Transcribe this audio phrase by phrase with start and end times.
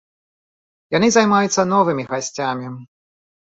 [0.97, 2.73] Яны займаюцца новымі гасцямі.